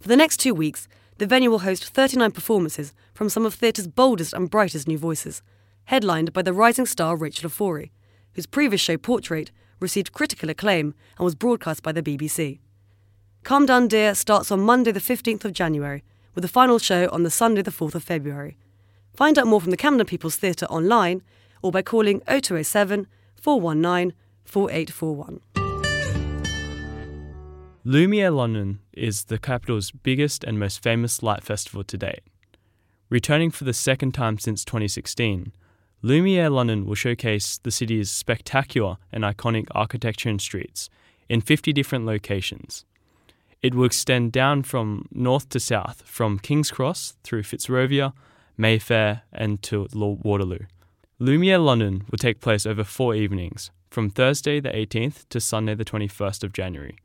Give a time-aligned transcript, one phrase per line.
[0.00, 3.86] For the next two weeks, the venue will host 39 performances from some of theatre's
[3.86, 5.42] boldest and brightest new voices,
[5.84, 7.90] headlined by the rising star Rachel Ofori,
[8.32, 12.60] whose previous show Portrait received critical acclaim and was broadcast by the BBC.
[13.44, 16.02] Calm Down Dear starts on Monday the 15th of January,
[16.34, 18.56] with the final show on the Sunday the 4th of February.
[19.14, 21.20] Find out more from the Camden People's Theatre online
[21.62, 23.06] or by calling 0207
[23.40, 25.40] 419 4841.
[27.84, 32.20] Lumiere London is the capital's biggest and most famous light festival to date.
[33.08, 35.52] Returning for the second time since 2016,
[36.02, 40.90] Lumiere London will showcase the city's spectacular and iconic architecture and streets
[41.28, 42.84] in 50 different locations.
[43.62, 48.12] It will extend down from north to south, from King's Cross through Fitzrovia,
[48.56, 50.66] Mayfair, and to Waterloo.
[51.20, 55.84] Lumiere London will take place over four evenings, from Thursday the 18th to Sunday the
[55.84, 56.96] 21st of January.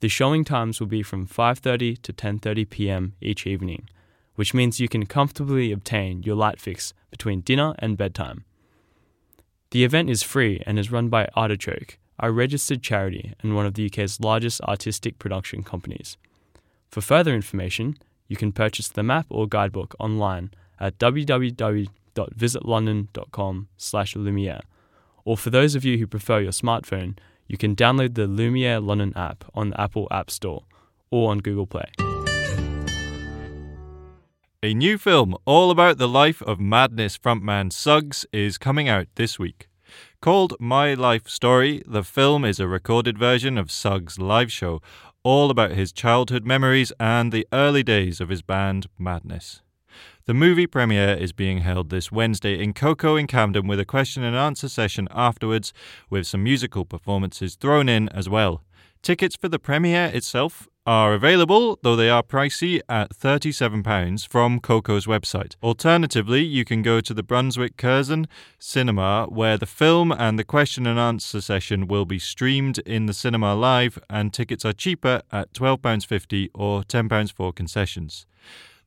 [0.00, 3.12] The showing times will be from 5:30 to 10:30 p.m.
[3.20, 3.90] each evening,
[4.36, 8.46] which means you can comfortably obtain your light fix between dinner and bedtime.
[9.70, 13.74] The event is free and is run by Artichoke, a registered charity and one of
[13.74, 16.16] the UK's largest artistic production companies.
[16.88, 20.98] For further information, you can purchase the map or guidebook online at
[22.14, 24.60] www.visitlondon.com slash Lumiere.
[25.24, 29.12] Or for those of you who prefer your smartphone, you can download the Lumiere London
[29.16, 30.64] app on the Apple App Store
[31.10, 31.90] or on Google Play.
[34.64, 39.38] A new film all about the life of Madness frontman Suggs is coming out this
[39.38, 39.68] week.
[40.20, 44.80] Called My Life Story, the film is a recorded version of Suggs' live show,
[45.24, 49.62] all about his childhood memories and the early days of his band Madness.
[50.26, 54.22] The movie premiere is being held this Wednesday in KOKO in Camden with a question
[54.22, 55.72] and answer session afterwards,
[56.08, 58.62] with some musical performances thrown in as well.
[59.02, 65.06] Tickets for the premiere itself are available, though they are pricey, at £37 from KOKO's
[65.06, 65.54] website.
[65.62, 68.26] Alternatively, you can go to the Brunswick Curzon
[68.58, 73.12] Cinema, where the film and the question and answer session will be streamed in the
[73.12, 78.26] cinema live, and tickets are cheaper at £12.50 or £10 for concessions.